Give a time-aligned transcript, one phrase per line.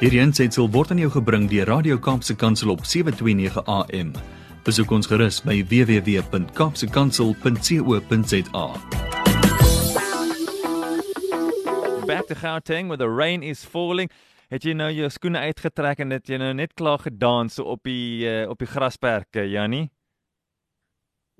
[0.00, 4.14] Hierdie aanseit word aan jou gebring deur Radio Kaapse Kansel op 7:29 AM.
[4.64, 8.64] Besoek ons gerus by www.kapsekansel.co.za.
[12.06, 14.10] Back to Gauteng where the rain is falling.
[14.48, 18.24] Het jy nou jou skoene uitgetrek en dit jy nou net klaar gedans op die
[18.24, 19.92] uh, op die grasperke, Jannie?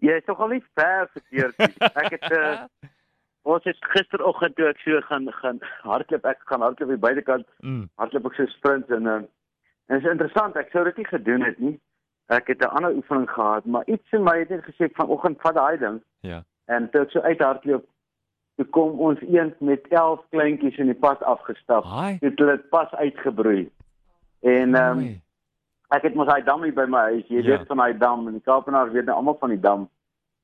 [0.05, 1.73] Jy is nogal nie ver verkeerd nie.
[1.89, 2.69] Ek het uh,
[3.43, 7.47] ons het gisteroggend toe ek so gaan gaan hardloop, ek gaan hardloop by beide kant.
[7.65, 7.89] Mm.
[7.97, 9.15] Hardloop ek so sprint en uh,
[9.91, 11.79] en dit is interessant, ek sou dit nie gedoen het nie.
[12.31, 15.55] Ek het 'n ander oefening gehad, maar iets in my het net gesê vanoggend vat
[15.55, 16.43] daai ding Ja.
[16.67, 17.85] en toe ek so uithardloop,
[18.57, 21.85] toe kom ons eend met 11 kleintjies in die pad afgestap.
[21.85, 22.19] Haai.
[22.21, 23.71] Dit het hulle pas uitgebroei.
[24.43, 25.21] En ehm um,
[25.91, 27.27] ek het mos daai dam hier by my huis.
[27.29, 27.57] Jy Ja.
[27.59, 29.89] weet van daai dam en die Kaapenaars weet nou almal van die dam.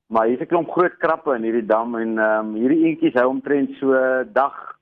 [0.06, 3.28] Maar hier's 'n klomp groot krappe in hierdie dam en ehm um, hierdie eentjies hou
[3.28, 3.92] omtrent so
[4.32, 4.77] dag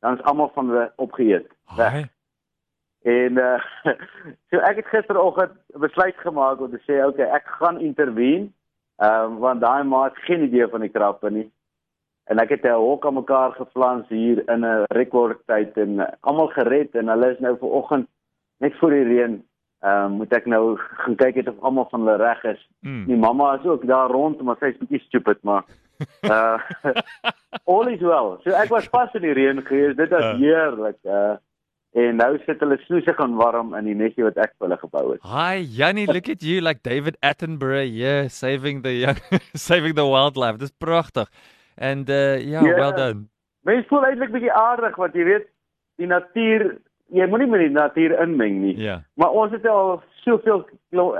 [0.00, 1.46] dan is almal van hulle opgeëet.
[1.76, 1.92] Weg.
[1.92, 2.08] Haai.
[3.02, 3.60] En uh
[4.50, 8.50] so ek het gisteroggend besluit gemaak om te sê okay, ek gaan intervene.
[9.00, 11.48] Ehm um, want daai maat geen idee van die krappe nie.
[12.24, 16.48] En ek het 'n hok aan mekaar geflans hier in 'n rekordtyd en uh, almal
[16.48, 18.08] gered en hulle is nou ver oggend
[18.58, 19.44] net voor die reën.
[19.80, 22.64] Ehm um, moet ek nou gaan kyk het of almal van hulle reg is.
[22.84, 23.04] Mm.
[23.06, 25.64] Die mamma is ook daar rond, maar sy's bietjie stupid, maar
[26.28, 26.58] uh
[27.72, 28.36] all is well.
[28.44, 29.96] So ek was pas in die reën gewees.
[29.96, 30.36] Dit was Ja.
[30.36, 30.98] heerlik.
[31.04, 31.36] Uh
[31.92, 35.00] en nou sit hulle snoesig en warm in die nesie wat ek vir hulle gebou
[35.10, 35.22] het.
[35.26, 39.18] Hi, Jannie, look at you like David Attenborough, yeah, saving the young,
[39.68, 40.58] saving the wildlife.
[40.60, 41.26] Dis pragtig.
[41.76, 42.76] And uh yeah, Ja.
[42.78, 43.26] well done.
[43.66, 45.48] Mens voel eintlik bietjie aardig want jy weet
[45.98, 46.76] die natuur,
[47.12, 48.76] jy moenie met die natuur inmeng nie.
[48.80, 49.00] Ja.
[49.14, 50.64] Maar ons het al soveel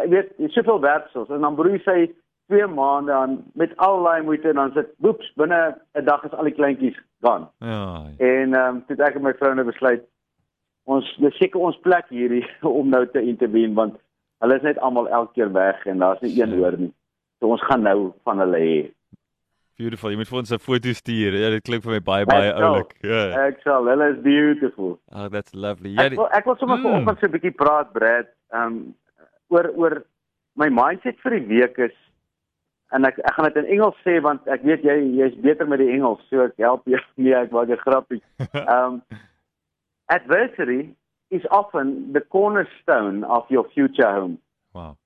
[0.09, 2.11] weet soveel werksels en dan broei sy
[2.51, 6.33] 2 maande aan met al daai moeite en dan sit woeps binne 'n dag is
[6.33, 7.49] al die kleintjies gaan.
[7.59, 8.05] Ja.
[8.19, 10.03] En ehm um, toe het ek en my vrou nou besluit
[10.85, 12.47] ons dis seker ons plek hierdie
[12.81, 13.99] om nou te intervene want
[14.41, 16.57] hulle is net almal elke keer weg en daar's nie een Ja.
[16.57, 16.93] oor nie.
[17.39, 18.91] So ons gaan nou van hulle hê.
[19.81, 20.11] Beautiful.
[20.13, 21.33] Jy moet vir ons 'n foto stuur.
[21.41, 22.91] Ja, dit klink vir my baie baie oulik.
[23.03, 23.47] Ja.
[23.49, 24.99] Ek sal, hulle is beautiful.
[25.13, 25.95] Oh, that's lovely.
[25.97, 26.85] Ja, Ek wil ek wil sommer Mm.
[26.85, 28.95] vanoggend so 'n bietjie praat Brad, um,
[29.49, 30.03] oor oor
[30.57, 31.97] my mindset vir die week is
[32.93, 35.79] en ek ek gaan dit in Engels sê want ek weet jy jy's beter met
[35.79, 36.99] die Engels, so ek help jou.
[37.17, 38.21] Nee, ek wou 'n grappie.
[38.69, 39.03] Um
[40.09, 40.95] adversity
[41.31, 44.39] is often the cornerstone of your future home.
[44.75, 44.97] wow.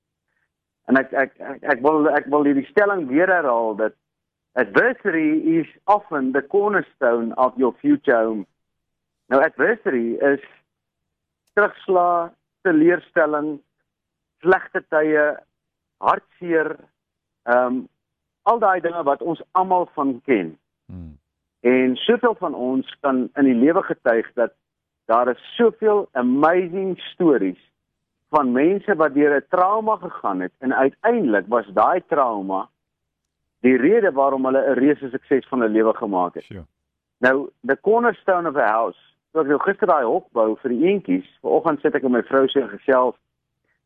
[0.89, 3.95] En ek ek ek, ek wil ek wil hierdie stelling weer herhaal dat
[4.55, 8.47] adversity is often the cornerstone of your future home.
[9.31, 10.43] Nou adversity is
[11.55, 12.33] terugslag,
[12.63, 13.59] teleurstelling,
[14.43, 15.27] slegte tye,
[15.99, 16.77] hartseer,
[17.49, 17.83] ehm um,
[18.45, 20.51] al daai dinge wat ons almal van ken.
[20.93, 21.15] Mm.
[21.65, 24.53] En soveel van ons kan in die lewe getuig dat
[25.09, 27.61] daar is soveel amazing stories
[28.29, 32.69] van mense wat deur 'n trauma gegaan het en uiteindelik was daai trauma
[33.65, 36.45] die rede waarom hulle 'n reuse sukses van hulle lewe gemaak het.
[36.45, 36.67] Sure.
[37.19, 39.01] Nou, the cornerstone of a house.
[39.33, 41.29] So ek nou gister daai hok bou vir die eentjies.
[41.43, 43.17] Vanoggend sit ek met my vrou so gesels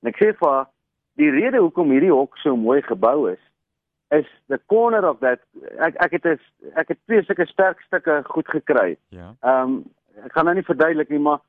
[0.03, 0.67] en ek sê vir haar
[1.17, 3.43] die rede hoekom hierdie hok so mooi gebou is
[4.11, 5.41] is the corner of that
[5.79, 6.39] ek ek het 'n
[6.75, 8.97] ek het twee sulke sterk stukke goed gekry.
[9.09, 9.35] Ja.
[9.43, 9.85] Ehm um,
[10.25, 11.41] ek gaan nou nie verduidelik nie, maar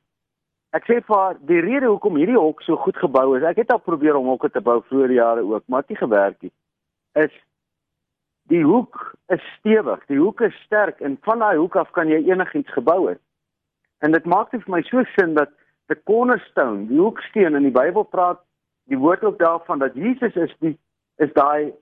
[0.72, 3.42] ek sê vir haar die rede hoekom hierdie hok so goed gebou is.
[3.42, 6.08] Ek het al probeer om hokke te bou vroeër jare ook, maar dit het nie
[6.08, 6.52] gewerk nie.
[7.14, 7.32] Is
[8.50, 12.20] die hoek is stewig, die hoek is sterk en van daai hoek af kan jy
[12.26, 13.20] enigiets gebou het.
[14.02, 15.52] En dit maak dit vir my so sin dat
[15.92, 18.40] the cornerstone, die hoeksteen in die Bybel praat
[18.90, 20.76] die woord ook daarvan dat Jesus is die
[21.22, 21.72] is daai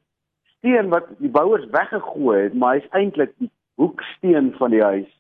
[0.59, 5.11] steen wat die bouers weggegooi het, maar hy's eintlik die hoeksteen van die huis.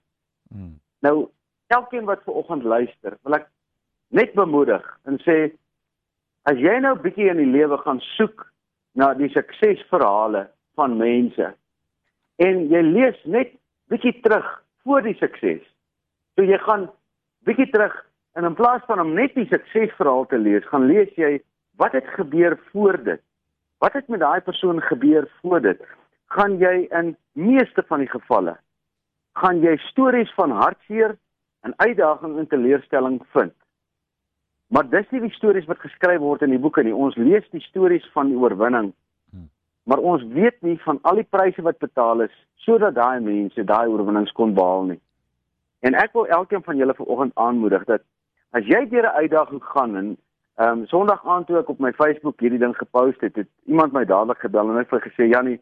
[0.50, 0.74] Mm.
[1.06, 1.28] Nou,
[1.72, 3.46] elkeen wat ver oggend luister, wil ek
[4.08, 5.38] net bemoedig en sê
[6.48, 8.48] as jy nou bietjie in die lewe gaan soek
[8.98, 11.50] na die suksesverhale van mense
[12.38, 13.54] en jy lees net
[13.90, 14.46] bietjie terug
[14.86, 15.64] voor die sukses.
[16.36, 16.86] So jy gaan
[17.48, 17.96] bietjie terug
[18.38, 21.38] en in plaas van om net die suksesverhaal te lees, gaan lees jy
[21.78, 23.22] wat het gebeur voor dit.
[23.82, 25.82] Wat het met daai persoon gebeur voor dit?
[26.34, 28.56] Gaan jy in meeste van die gevalle
[29.38, 31.16] gaan jy stories van hartseer
[31.66, 33.54] en uitdaging en teleurstelling vind.
[34.68, 36.94] Maar dis nie die stories wat geskryf word in die boeke nie.
[36.94, 38.92] Ons lees die stories van die oorwinning.
[39.88, 39.94] Hmm.
[39.94, 43.88] Maar ons weet nie van al die pryse wat betaal is sodat daai mense daai
[43.88, 45.00] oorwinnings kon behaal nie.
[45.80, 48.02] En ek wil elkeen van julle vanoggend aanmoedig dat
[48.50, 50.16] as jy deur 'n uitdaging gaan en
[50.58, 53.92] ehm um, Sondag aand toe ek op my Facebook hierdie ding gepost het, het iemand
[53.92, 55.60] my dadelik gebel en hy het vir gesê Jannie,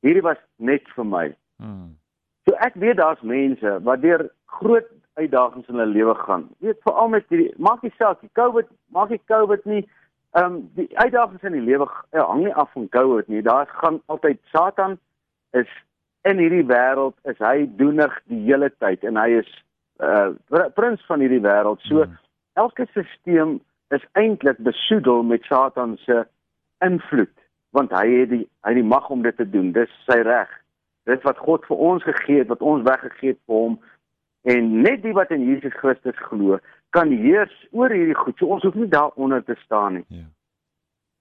[0.00, 1.36] hierdie was net vir my.
[1.56, 1.96] Mm.
[2.44, 6.48] So ek weet daar's mense wat deur groot uitdagings in hulle lewe gaan.
[6.58, 9.88] Jy weet veral met hierdie maak nie saak, die COVID, maak nie COVID nie.
[10.38, 13.42] Ehm um, die uitdagings in die lewe uh, hang nie af van COVID nie.
[13.42, 14.98] Daar gaan altyd Satan
[15.50, 15.70] is
[16.22, 19.50] in hierdie wêreld is hy doenig die hele tyd en hy is
[20.04, 21.82] uh prins van hierdie wêreld.
[21.88, 22.18] So hmm.
[22.60, 23.56] elke stelsel
[23.96, 26.22] is eintlik besoedel met Satan se
[26.86, 27.34] invloed
[27.74, 29.72] want hy het die hy het die mag om dit te doen.
[29.72, 30.52] Dis sy reg.
[31.10, 33.78] Dit wat God vir ons gegee het, wat ons weggegee het vir hom
[34.48, 38.36] en net die wat in Jesus Christus glo, kan heers oor hierdie goed.
[38.38, 40.04] So ons hoef nie daaronder te staan nie.
[40.08, 40.26] Ja.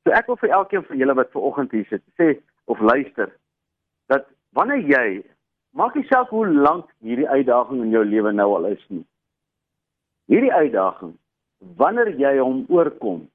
[0.04, 2.38] So ek wil vir elkeen van julle wat ver oggend hier sit, sê
[2.72, 3.34] of luister
[4.08, 5.08] dat wanneer jy
[5.75, 9.04] maak jouself hoe lank hierdie uitdaging in jou lewe nou al is nie.
[10.31, 11.18] Hierdie uitdaging
[11.78, 13.25] wanneer jy hom oorkom.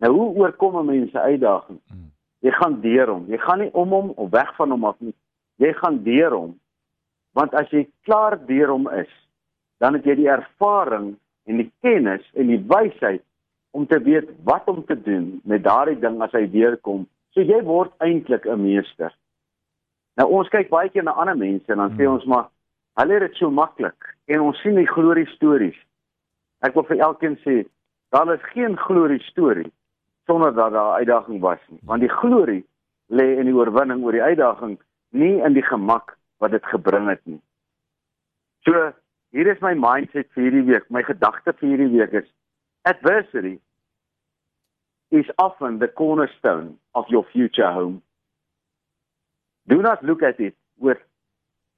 [0.00, 1.80] Nou hoe oorkom 'n mens 'n uitdaging?
[1.86, 2.10] Hmm.
[2.40, 3.26] Jy gaan deur hom.
[3.28, 5.14] Jy gaan nie om hom of weg van hom af nie.
[5.56, 6.60] Jy gaan deur hom.
[7.32, 9.12] Want as jy klaar deur hom is,
[9.80, 11.14] dan het jy die ervaring
[11.48, 13.24] en die kennis en die wysheid
[13.76, 17.06] om te weet wat om te doen met daardie ding as hy deurkom.
[17.34, 19.14] So jy word eintlik 'n meester.
[20.16, 21.98] Nou ons kyk baie keer na ander mense en dan hmm.
[21.98, 22.48] sê ons maar
[23.00, 25.76] hulle het dit so maklik en ons sien die glorie stories.
[26.60, 27.64] Ek wil vir elkeen sê,
[28.12, 29.70] daar is geen glorie storie
[30.26, 32.64] sonder dat daar uitdaging was nie, want die glorie
[33.08, 34.76] lê in die oorwinning oor die uitdaging,
[35.10, 37.40] nie in die gemak wat dit gebring het nie.
[38.66, 38.92] So,
[39.32, 40.86] hier is my mindset vir hierdie week.
[40.90, 42.28] My gedagte vir hierdie week is
[42.84, 43.58] adversity
[45.10, 48.02] is often the cornerstone of your future home.
[49.66, 50.98] Do not look at it with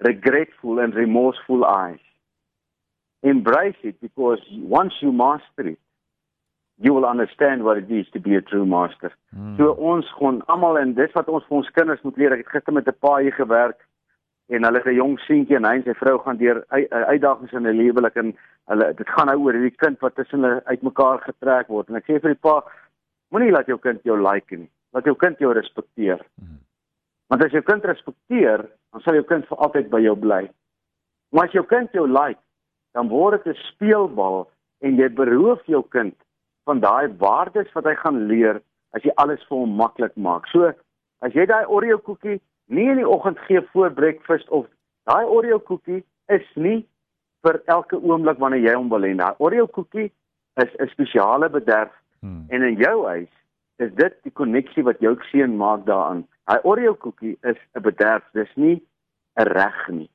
[0.00, 2.00] regretful and remorseful eyes
[3.22, 5.78] embrace it because once you master it
[6.81, 9.12] you will understand what it is to be a true master.
[9.31, 9.56] Hmm.
[9.56, 12.34] So ons gaan almal en dis wat ons vir ons kinders moet leer.
[12.34, 13.78] Ek het gister met 'n pa hier gewerk
[14.48, 17.64] en hulle het 'n jong seentjie en hy en sy vrou gaan deur uitdagings in
[17.64, 18.34] hulle lewelik en
[18.66, 22.06] hulle dit gaan nou oor hierdie kind wat tussen hulle uitmekaar getrek word en ek
[22.06, 22.62] sê vir die pa
[23.30, 24.70] moenie laat jou kind jou like nie.
[24.92, 26.20] Laat jou kind jou respekteer.
[26.36, 26.60] Hmm.
[27.28, 30.50] Want as jou kind respekteer, dan sal jou kind vir altyd by jou bly.
[31.32, 32.40] Maar as jou kind jou like
[32.92, 34.50] dan word dit 'n speelbal
[34.80, 36.14] en jy beroof jou kind
[36.64, 38.60] van daai waardes wat hy gaan leer
[38.92, 40.46] as jy alles vir hom maklik maak.
[40.46, 40.72] So
[41.20, 42.40] as jy daai Oreo koekie
[42.72, 44.66] nie in die oggend gee voor breakfast of
[45.08, 46.02] daai Oreo koekie
[46.32, 46.80] is nie
[47.44, 49.12] vir elke oomblik wanneer jy hom wil hê.
[49.19, 50.08] Daai Oreo koekie
[50.62, 52.46] is 'n spesiale bederf hmm.
[52.48, 53.30] en in jou huis
[53.76, 56.24] is dit die koneksie wat jou seun maak daaraan.
[56.46, 58.82] Daai Oreo koekie is 'n bederf, dis nie
[59.36, 60.10] 'n reg nie.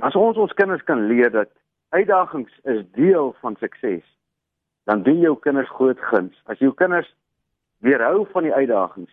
[0.00, 1.50] As ons ons kinders kan leer dat
[1.90, 4.04] uitdagings is deel van sukses,
[4.84, 6.34] dan doen jou kinders groot guns.
[6.46, 7.14] As jou kinders
[7.78, 9.12] weerhou van die uitdagings,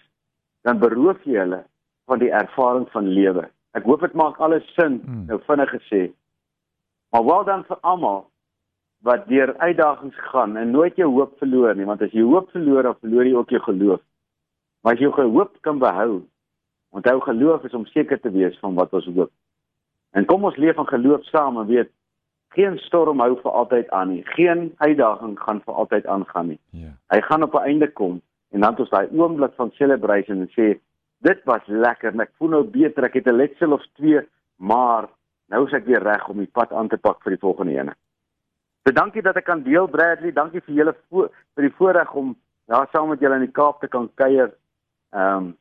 [0.61, 1.63] dan beroof jy hulle
[2.05, 3.49] van die ervaring van lewe.
[3.75, 5.25] Ek hoop dit maak alles sin, hmm.
[5.29, 6.01] nou vinnig gesê.
[7.11, 8.25] Maar wel dan vir almal
[9.05, 12.83] wat deur uitdagings gaan en nooit jou hoop verloor nie, want as jy hoop verloor,
[12.83, 14.01] dan verloor jy ook jou geloof.
[14.81, 16.23] Maar as jy jou hoop kan behou,
[16.95, 19.31] onthou geloof is om seker te wees van wat ons hoop.
[20.15, 21.91] En kom ons leef van geloof saam en weet
[22.55, 24.21] geen storm hou vir altyd aan nie.
[24.37, 26.59] Geen uitdaging gaan vir altyd aangaan nie.
[26.71, 26.93] Ja.
[27.11, 28.21] Hy gaan op 'n einde kom
[28.51, 30.79] en dan het ons daai oomblik van celebration en sê
[31.25, 33.07] dit was lekker en ek voel nou beter.
[33.07, 34.21] Ek het 'n letsel of twee,
[34.57, 35.09] maar
[35.49, 37.93] nou is ek weer reg om die pad aan te pak vir die volgende ene.
[38.83, 40.31] So dankie dat ek kan deel Bradley.
[40.31, 42.35] Dankie vir julle vir die voorreg om
[42.67, 44.53] daar saam met julle in die Kaap te kan kuier.
[45.13, 45.57] Ehm um,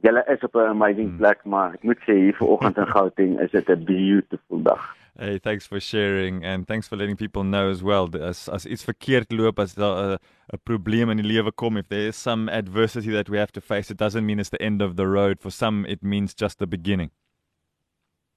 [0.00, 1.16] julle is op 'n amazing hmm.
[1.16, 5.01] plek, maar ek moet sê hier vanoggend in Gauteng is dit 'n beautiful dag.
[5.18, 8.82] Hey, thanks for sharing and thanks for letting people know as well as as iets
[8.82, 10.18] verkeerd loop as daar 'n
[10.54, 13.60] 'n probleem in die lewe kom if there is some adversity that we have to
[13.60, 16.58] face it doesn't mean it's the end of the road for some it means just
[16.58, 17.10] the beginning.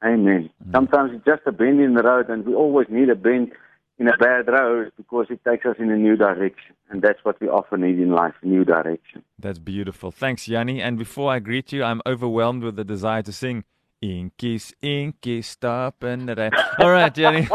[0.03, 0.49] Amen.
[0.61, 0.71] Mm.
[0.73, 3.53] Sometimes it's just a bend in the road and we always need a bend
[3.97, 7.39] in a bad road because it takes us in a new direction and that's what
[7.39, 9.23] we often need in life, a new direction.
[9.39, 10.11] That's beautiful.
[10.11, 13.63] Thanks Yanni and before I greet you I'm overwhelmed with the desire to sing
[14.03, 16.49] Inkies, inkies, stap en ry.
[16.79, 17.47] Alright, Jenny.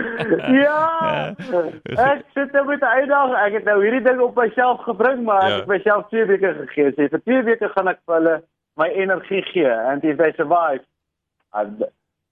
[0.64, 1.34] ja.
[1.96, 3.38] Ek sit nou met 'n uitdaging.
[3.46, 5.48] Ek het nou hierdie ding op myself gebring, maar ja.
[5.48, 6.92] ek het myself 2 weke gegee.
[6.98, 8.36] Sê vir 2 weke gaan ek vir hulle
[8.76, 10.84] my energie gee and if they survive,
[11.52, 11.90] I've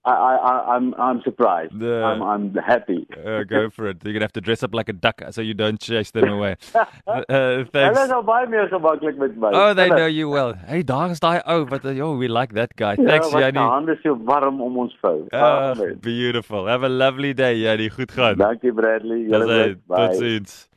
[0.08, 1.78] I, I, I'm, I'm surprised.
[1.78, 3.06] The, I'm, I'm happy.
[3.12, 3.98] uh, go for it.
[4.04, 6.56] You're gonna have to dress up like a duck so you don't chase them away.
[6.74, 7.98] uh, thanks.
[8.00, 10.54] Oh, they know you well.
[10.54, 12.96] Hey, daar is daai ou wat oh, we like that guy.
[12.96, 13.60] Thanks, ja, Jannie.
[13.60, 15.26] hande so warm om ons vou.
[15.32, 16.66] Uh, beautiful.
[16.66, 17.90] Have a lovely day, Jannie.
[17.90, 18.36] Goed gaan.
[18.36, 19.26] Dankie, Bradley.
[19.28, 20.08] Julle bye.
[20.08, 20.68] Totsiens.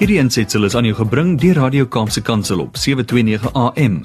[0.00, 4.04] Hierdie ensitsel is aan jou gebring deur Radio Kaapse Kansel op 729 AM